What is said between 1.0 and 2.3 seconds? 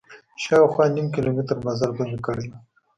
کیلومتر مزل به مې